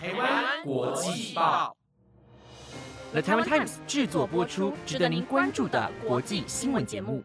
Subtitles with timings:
[0.00, 1.76] 台湾国际报
[3.10, 7.20] ，The Taiwan Times 制作播出，值得您关注的国际新闻节目。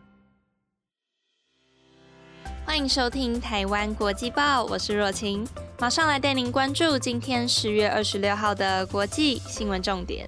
[2.65, 5.47] 欢迎收听台湾国际报，我是若晴，
[5.79, 10.27] 马上来带您关注今天十月二十六号的国际新闻重点。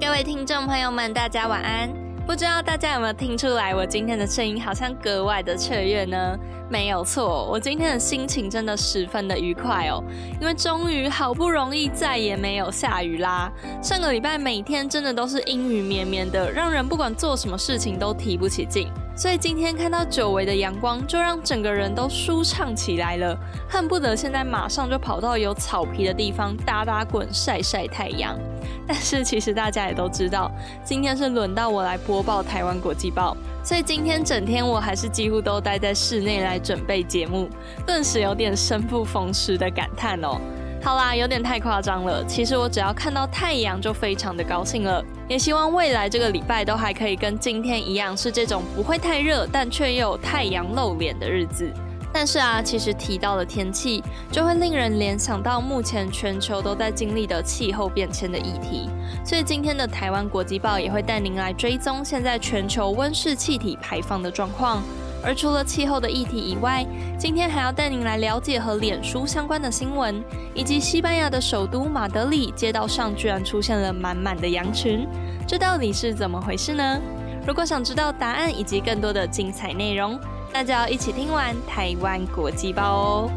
[0.00, 2.05] 各位听众朋友们，大家晚安。
[2.26, 6.36] 不知道大家有没有听出来，我今天的声音好像格外的雀跃呢？
[6.68, 10.02] 没有错，我今天的心情真的十分的愉快哦，
[10.40, 13.48] 因为终于好不容易再也没有下雨啦。
[13.80, 18.88] 上个礼拜每天真的都是阴雨绵绵的，让人不管做什么事情都提不起劲。
[19.16, 23.34] 所以今天看到久违的阳光，就让整个人都舒畅起来了，
[23.66, 28.38] 恨不得现在马上就跑到有草皮的地方打打滚、晒晒太阳。
[28.86, 30.52] 但是其实大家也都知道，
[30.84, 33.34] 今天是轮到我来播报台湾国际报，
[33.64, 37.48] 所以今天整天我还是几乎都待在室内来准备节目，
[37.86, 40.38] 顿时有点生不逢时的感叹哦。
[40.86, 42.24] 好啦，有点太夸张了。
[42.26, 51.68] 其实我只要看到太阳就非常的高兴了，也希望未来这个礼拜都还可以跟今天一样，是这种不会太热，但却又有太阳露脸的日子。
[52.12, 58.88] 但是啊，其实提到了天气，就会令人联想到目前全球都在经历的气候变迁的议题。
[59.24, 64.84] 所以今天的台湾国际报也会带您来追踪现在全球温室气体排放的状况。
[65.22, 66.86] 而除了气候的议题以外，
[67.18, 70.22] 今天还要带您来了解和脸书相关的新闻，
[70.54, 75.06] 以及西班牙的首都马德里街道上居然出现了满满的羊群，
[75.46, 77.00] 这到底是怎么回事呢？
[77.46, 80.18] 如果想知道答案以及更多的精彩内容，
[80.52, 83.30] 那就要一起听完台湾国际报哦。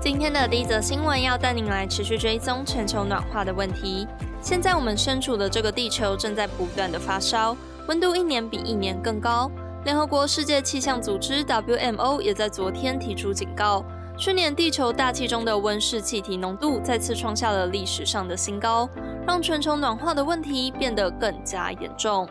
[0.00, 4.06] 今天的第一则新闻要带您来持续追踪全球暖化的问题。
[4.44, 7.56] 现在我们身处的这个地球正在不断的发烧，
[7.88, 9.50] 温度一年比一年更高。
[9.86, 13.82] 联合国世界气象组织 WMO 也在昨天提出警告，
[14.18, 18.86] 去年地球大气中的温室气体浓度再次创下了历史上的新高，
[19.26, 22.28] 让全球暖化的问题变得更加严重。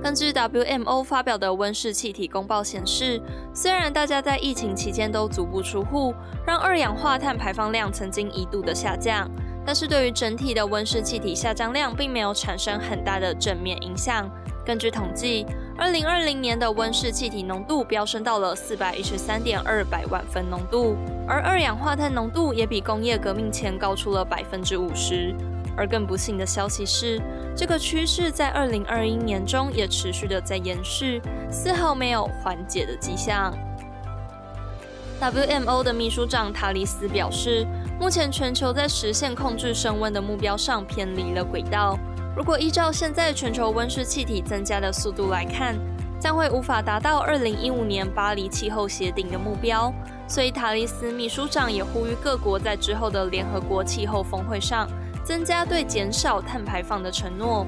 [0.00, 3.20] 根据 WMO 发表的温室气体公报显示，
[3.52, 6.14] 虽然大家在疫情期间都足不出户，
[6.46, 9.28] 让二氧化碳排放量曾经一度的下降。
[9.70, 14.28] 但是对于整体的温室气体下降量，并没有产生很大的正面影响。
[14.66, 15.46] 根据统计，
[15.78, 25.32] 二零二零年的温室气体浓度飙升到了四百一十三点二百万分浓度，而二氧化碳浓度也比工业革命前高出了百分之五十。
[25.76, 27.22] 而更不幸的消息是，
[27.54, 33.56] 这个趋势在二零二一年中也持续的在延续，丝毫没有缓解的迹象。
[35.20, 37.64] WMO 的秘书长塔利斯表示。
[38.00, 41.98] 目前全球在实现控制升温的目标上偏离了轨道。
[42.34, 45.76] 如果依照现在全球温室气体增加的速度来看，
[46.18, 49.92] 将会无法达到2015年巴黎气候协定的目标。
[50.26, 54.88] 所以塔利斯秘书长也呼吁各国在之后的联合国气候峰会上
[55.22, 57.66] 增加对减少碳排放的承诺。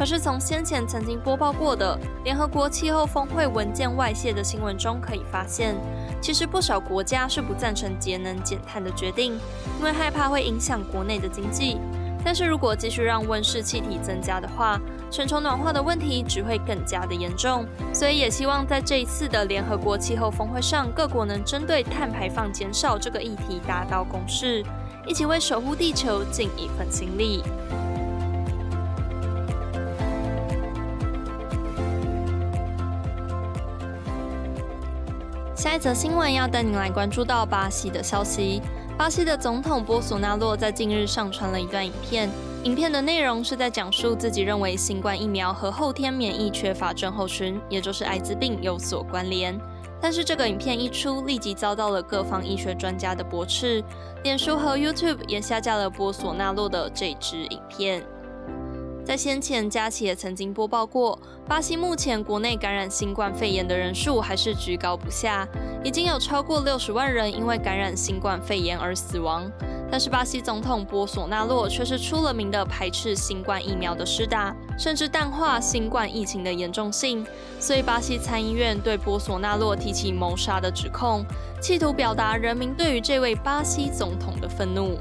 [0.00, 1.94] 可是从先前曾经播报过的
[2.24, 5.76] 联合国气候峰会文件外泄的新闻中可以发现。
[6.22, 9.38] 其实不少国家是不赞成节能减碳的决定，
[9.78, 11.76] 因为害怕会影响国内的经济。
[12.24, 14.80] 但是如果继续让温室气体增加的话，
[15.10, 17.66] 全球暖化的问题只会更加的严重。
[17.92, 24.64] 所以也希望在这一次的联合国气候峰会上，各国能针对碳排放减少这个议题达到共识，
[25.06, 27.42] 一起为守护地球尽一份心力。
[35.70, 38.60] 下一则新闻要带你来关注到巴西的消息。
[38.98, 42.28] 巴西的总统波索纳洛在近日上传了一段影片，
[42.64, 49.56] 影片的内容是在讲述自己认为新冠疫苗和后天免疫缺乏症候群，也就是艾滋病有所关联。
[50.00, 53.80] 但是这个影片一出，立即遭到了各方医学专家的驳斥，
[54.24, 58.04] 脸书和 YouTube 也下架了波索纳洛的这支影片。
[59.10, 65.44] 在先前，佳琪也曾经播报过，巴西目前国内感染新冠肺炎的人数还是居高不下，
[65.82, 69.50] 已经有超过六十万人因为感染新冠肺炎而死亡。
[69.90, 77.26] 但是巴西总统波索纳洛却是出了名的排斥新冠疫苗的施打，甚至淡化新冠疫情的严重性。
[77.58, 81.26] 所以巴西参议院对波索纳洛提起谋杀的指控，
[81.60, 85.00] 企图表达人民对于这位巴西总统的愤怒。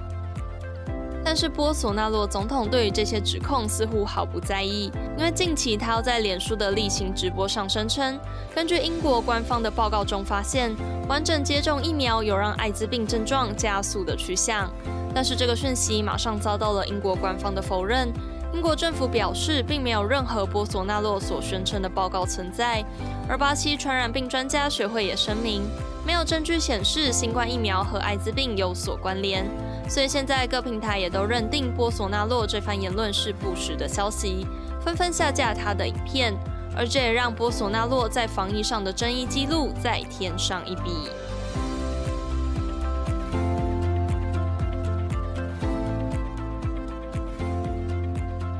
[1.29, 8.19] 但是波索纳罗总统对于这些指控似乎毫不在意，因为近期他要在脸书的例行直播上声称，
[8.55, 10.75] 根据英国官方的报告中发现，
[11.07, 14.73] 完整接种疫苗有让艾滋病症状加速的趋向。
[15.13, 18.11] 但是这个讯息马上遭到了英国官方的否认，
[18.51, 22.83] 英国政府表示，并没有任何波索纳洛所宣称的报告存在，
[23.29, 25.61] 而巴西传染病专家学会也声明，
[26.03, 29.45] 没有证据显示新冠疫苗和艾滋病有所关联。
[29.89, 34.45] 所以现在各平台也都认定波索纳洛这番言论是不实的消息，
[34.79, 36.33] 纷纷下架他的影片，
[36.77, 41.09] 而这也让波索纳洛在防疫上的争议记录再添上一笔。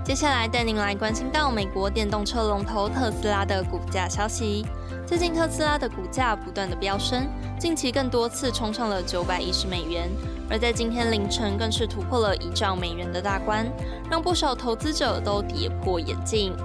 [0.04, 4.66] 接下来带您来关心到美国电动车龙头特斯拉的股价消息。
[5.06, 7.28] 最近特斯拉的股价不断的飙升，
[7.60, 10.10] 近期更多次冲上了九百一十美元，
[10.50, 13.66] 而在今天凌晨更是突破了一兆美元的大关，
[14.10, 16.56] 让不少投资者都跌破眼镜。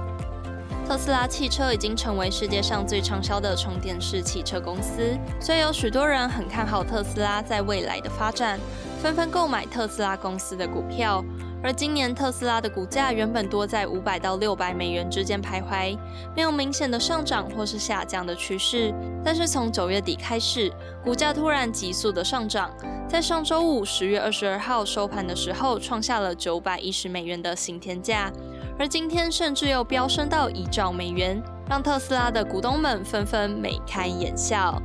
[0.86, 8.60] 特斯拉汽车已经成为世界上最畅销的充电式汽车公司，所以有许多人很看好特斯拉在未来的发展，
[9.02, 11.24] 纷纷购买特斯拉公司的股票。
[11.64, 15.98] 而今年特斯拉的股价原本多在五百到六百美元之间徘徊，
[16.36, 18.92] 没有明显的上涨或是下降的趋势。
[19.24, 20.70] 但是从九月底开始，
[21.02, 22.70] 股价突然急速的上涨，
[23.08, 28.30] 在上周五十月二十二号收盘的时候，创下了九百一十美元的新天价，
[28.78, 34.78] 而今天甚至又飙升到一兆美元，让特斯拉的股东们纷纷眉开眼笑。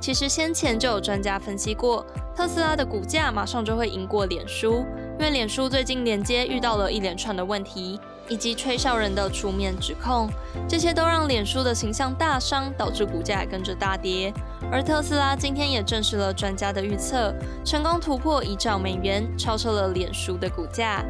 [0.00, 2.04] 其实先前就有专家分析过，
[2.34, 4.84] 特斯拉的股价马上就会赢过脸书。
[5.22, 7.96] 因为脸书最近连接遇到了一连串的问题，
[8.28, 10.28] 以及吹哨人的出面指控，
[10.68, 14.34] 这些都让脸书的形象大伤，导致股价跟着大跌。
[14.68, 17.32] 而特斯拉今天也证实了专家的预测，
[17.64, 21.04] 成功突破一兆美元，超车了脸书的股价。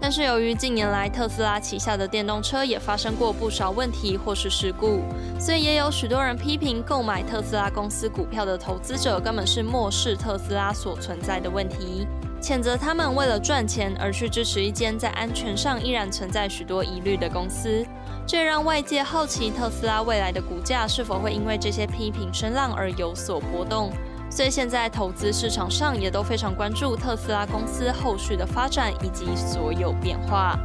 [0.00, 5.00] 但是由于近年来特斯拉旗下的电动车也发生过不少问题或是事故，
[5.36, 12.06] 所以也有许多人批评购买特斯拉公司股票的投资者根本是漠视特斯拉所存在的问题。
[12.46, 17.84] 谴责他们为了赚钱而去支持一间在安全上依然存在许多疑虑的公司，
[18.24, 23.90] 这让外界好奇特斯拉未来的股价是否会因为这些批评声浪而有所波动。
[24.30, 30.56] 所以现在投资市场上也都非常关注特斯拉公司后续的发展以及所有变化。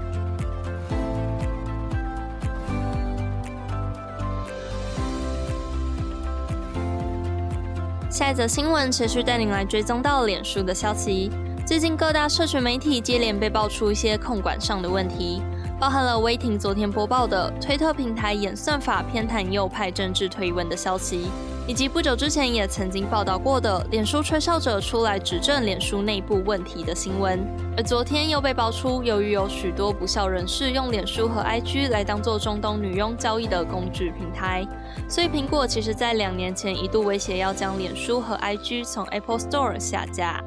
[8.12, 11.32] 下一则新闻持续带您来追踪到脸书的消息。
[11.72, 15.42] 最近各大社群媒体接连被爆出一些控管上的问题，
[15.80, 21.30] 包含了威霆昨天播报的推特平台演算法偏袒右派政治推文的消息，
[21.66, 27.40] 以及不久之前也曾经报道过的脸书吹哨者出来指证脸书内部问题的新闻。
[27.78, 34.68] 而昨天又被爆出，由于有许多不孝人士用脸书和 IG 来当做中东女佣交易的工具平台，
[35.08, 40.44] 所以苹果其实在两年前一度威胁要将脸书和 IG 从 Apple Store 下架。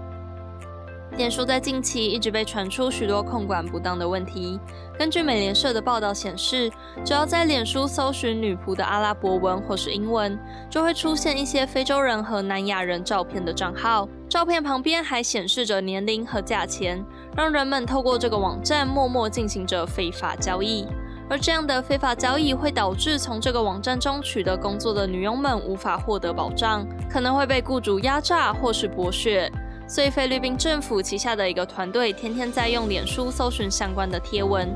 [1.17, 4.59] 脸书在近期一直被传出许多控管不当的问题。
[4.99, 6.69] 根据美联社的报道显示，
[7.05, 10.37] 只要在脸书搜寻女仆的阿拉伯文或是英文，
[10.69, 17.05] 就会出现一些非洲人和南亚人照片的账号，照片旁边还显示着年龄和价钱，
[17.37, 20.85] 让人们透过这个网站默默进行着非法交易。
[21.31, 29.51] 而这样的非法交易会导致从这个网站中取得工作的女佣们无法获得保障，可能会被雇主压榨或是剥削。
[29.87, 34.69] 所以，菲律宾政府旗下的一个团队天天在用脸书搜寻相关的贴文，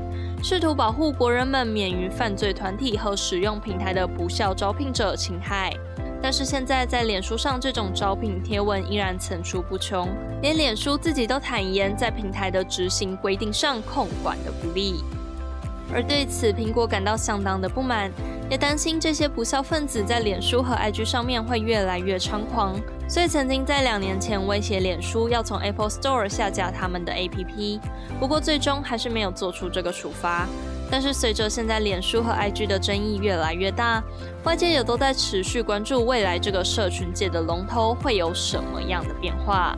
[0.43, 5.73] 试图保护国人们免于犯罪团体和使用平台的不孝招聘者侵害。
[6.21, 10.07] 但是，现在在脸书上这种招聘贴文依然层出不穷，
[10.41, 15.03] 连脸书自己都坦言在平台的执行规定上控管的不力。
[15.91, 18.11] 而对此，苹果感到相当的不满，
[18.49, 22.75] 也担心这些不孝分子在脸书和 IG 上面会越来越猖狂，
[23.07, 27.79] 所以曾经在两年前威胁脸书要从 Apple Store 下架他们的 APP。
[28.19, 30.47] 不过最终还是没有做出这个处罚。
[30.91, 34.03] 但是随着现在脸书和 IG 的争议越来越大，
[34.43, 39.75] 外界也都在持续关注未来这个社群界的龙头会有什么样的变化。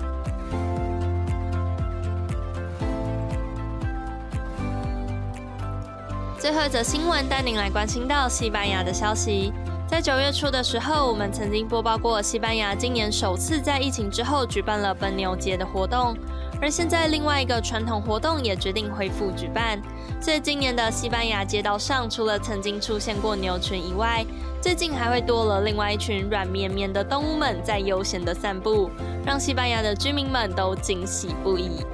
[6.42, 9.54] 最后一则新闻带您来关心到西班牙的消息。
[9.88, 16.18] 在九月初的时候，我们曾经播报过西班牙今年首次在疫情之后举办了奔牛节的活动，
[16.60, 19.80] 而现在另外一个传统活动也决定恢复举办。
[20.20, 24.26] 所以今年的西班牙街道上，除了曾经出现过牛群以外，
[24.60, 28.90] 最近还会多了另外一群软绵绵的动物们在悠闲的散步，
[29.24, 31.86] 让西班牙的居民们都惊喜不已。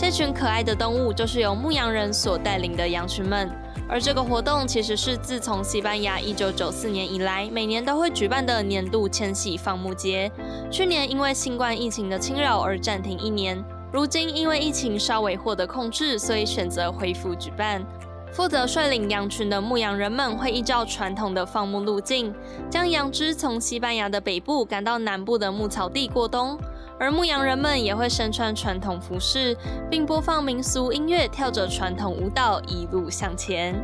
[0.00, 3.50] 这群可爱的动物就是由牧羊人所带领的羊群们，
[3.86, 10.32] 而这个活动其实是自从西班牙1994年以来，每年都会举办的年度迁徙放牧节。
[10.70, 17.84] 去年因为新冠疫情的侵扰而暂停一年，如今因为疫情稍微获得控制，所以选择恢复举办。
[18.32, 22.32] 负责率领羊群的牧羊人们会依照传统的放牧路径，
[22.70, 26.56] 将羊只从西班牙的北部赶到南部的牧草地过冬，
[27.00, 29.56] 而牧羊人们也会身穿传统服饰，
[29.90, 33.74] 并播放民俗音乐，跳着传统舞蹈，一路向前。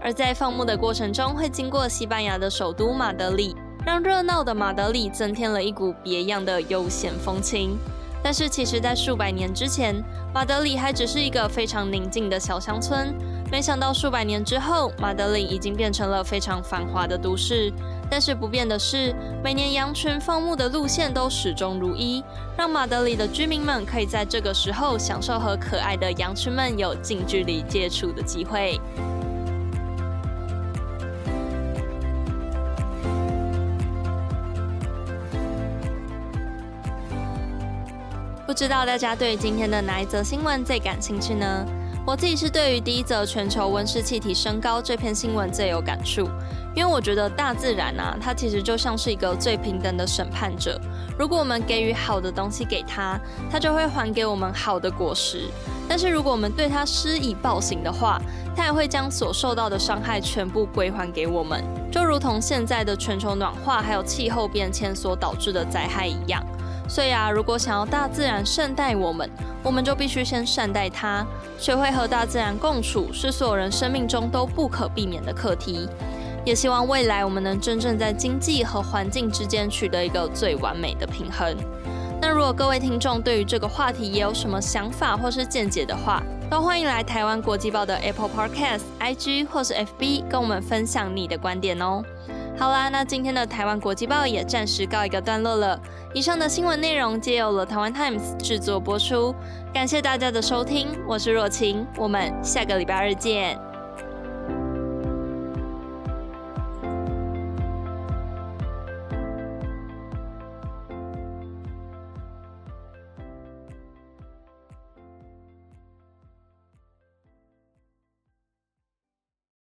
[0.00, 3.54] 而在放牧的过程中，会经过西班牙的首都马德里，
[3.84, 7.76] 让热闹的马德里增添了一股别样的悠闲风情。
[8.22, 10.02] 但是，其实，在数百年之前，
[10.32, 13.14] 马德里还只是一个非常宁静的小乡村。
[13.52, 17.70] 没想到，数百年之后，马德里已经变成了非常繁华的都市。
[18.10, 22.24] 但是，不变的是，每年羊群放牧的路线都始终如一，
[22.56, 28.80] 让马德里的居民们可以在这个时候享受和可爱的羊群们有近距离接触的机会。
[38.44, 41.64] 不知道大家对今天的哪一则新闻最感兴趣呢？
[42.06, 46.28] 我自己是对于第一则全球温室气体升高这篇新闻最有感触，
[46.74, 50.80] 因为我觉得大自然啊，它其实就像是一个最平等的审判者。
[51.18, 55.50] 如果我们给予好的东西给它，它就会还给我们好的果实；
[55.88, 58.20] 但是如果我们对它施以暴行的话，
[58.56, 66.44] 它也会将所受到的伤害全部归还给我们，就如同现在的全球暖化还有气候变迁所导致的灾害一样。
[66.90, 69.30] 所以啊，如果想要大自然善待我们，
[69.62, 71.24] 我们就必须先善待它。
[71.56, 75.88] 学会和大自然共处，是所有人生命中都不可避免的课题。
[76.44, 81.56] 也希望未来我们能真正在经济和环境之间取得一个最完美的平衡。
[82.20, 86.20] 那如果各位听众对于这个话题也有什么想法或是见解的话，
[86.50, 92.02] 都欢迎来台湾国际报的 Apple Podcast、IG 或是 FB 跟我们分享你的观点哦。
[92.60, 95.80] 好啦，那今天的台湾国际报也暂时告一个段落了。
[96.12, 99.34] 以上的新闻内容皆由了台湾 Times 制作播出，
[99.72, 103.58] 感谢大家的收听，我是若晴，我们下个礼拜二见。